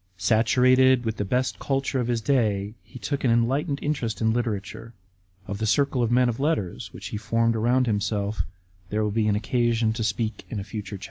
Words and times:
* 0.09 0.17
Saturated 0.31 1.05
with 1.05 1.17
the 1.17 1.23
best 1.25 1.59
culture 1.59 1.99
of 1.99 2.07
his 2.07 2.21
day, 2.21 2.73
he 2.81 2.97
took 2.97 3.23
an 3.23 3.29
enlightened 3.29 3.77
interest 3.83 4.19
in 4.19 4.33
literature. 4.33 4.95
Of 5.45 5.59
the 5.59 5.67
circle 5.67 6.01
of 6.01 6.09
men 6.09 6.27
of 6.27 6.39
letters 6.39 6.91
which 6.91 7.09
he 7.09 7.17
formed 7.17 7.55
around 7.55 7.85
himself 7.85 8.41
there 8.89 9.03
will 9.03 9.11
be 9.11 9.27
an 9.27 9.35
occasion 9.35 9.93
to 9.93 10.03
speak 10.03 10.43
in 10.49 10.59
a 10.59 10.63
future 10.63 10.97
chapter. 10.97 10.99